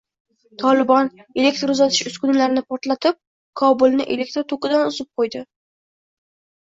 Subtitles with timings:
[0.61, 1.09] “Tolibon”
[1.41, 3.21] elektr uzatish ustunlarini portlatib,
[3.63, 5.45] Kobulni elektr tokidan uzib qo‘ydi